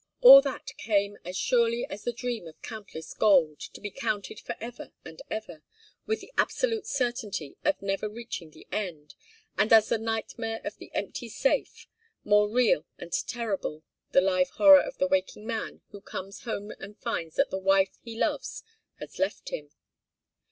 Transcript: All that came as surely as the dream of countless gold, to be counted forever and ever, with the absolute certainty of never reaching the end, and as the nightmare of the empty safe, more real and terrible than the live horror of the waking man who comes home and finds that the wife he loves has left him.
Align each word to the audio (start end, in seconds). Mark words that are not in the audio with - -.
All 0.21 0.41
that 0.41 0.71
came 0.77 1.19
as 1.23 1.37
surely 1.37 1.85
as 1.87 2.03
the 2.05 2.11
dream 2.11 2.47
of 2.47 2.59
countless 2.63 3.13
gold, 3.13 3.59
to 3.59 3.79
be 3.79 3.91
counted 3.91 4.39
forever 4.39 4.91
and 5.05 5.21
ever, 5.29 5.61
with 6.07 6.21
the 6.21 6.33
absolute 6.39 6.87
certainty 6.87 7.55
of 7.63 7.79
never 7.83 8.09
reaching 8.09 8.49
the 8.49 8.65
end, 8.71 9.13
and 9.59 9.71
as 9.71 9.89
the 9.89 9.99
nightmare 9.99 10.59
of 10.63 10.77
the 10.77 10.89
empty 10.95 11.29
safe, 11.29 11.85
more 12.23 12.49
real 12.49 12.87
and 12.97 13.13
terrible 13.27 13.83
than 14.11 14.23
the 14.23 14.27
live 14.31 14.49
horror 14.49 14.81
of 14.81 14.97
the 14.97 15.07
waking 15.07 15.45
man 15.45 15.81
who 15.91 16.01
comes 16.01 16.45
home 16.45 16.71
and 16.79 16.97
finds 16.97 17.35
that 17.35 17.51
the 17.51 17.59
wife 17.59 17.95
he 18.01 18.17
loves 18.17 18.63
has 18.95 19.19
left 19.19 19.49
him. 19.49 19.69